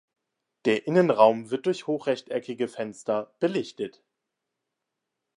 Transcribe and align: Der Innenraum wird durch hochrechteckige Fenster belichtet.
Der 0.65 0.87
Innenraum 0.87 1.51
wird 1.51 1.67
durch 1.67 1.85
hochrechteckige 1.85 2.67
Fenster 2.67 3.35
belichtet. 3.39 4.01